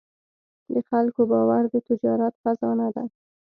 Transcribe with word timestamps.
د 0.71 0.73
خلکو 0.89 1.21
باور 1.31 1.63
د 1.73 1.75
تجارت 1.87 2.33
خزانه 2.43 2.87
ده. 2.95 3.03